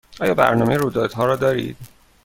آیا 0.21 0.33
برنامه 0.33 0.77
رویدادها 0.77 1.25
را 1.25 1.35
دارید؟ 1.35 1.77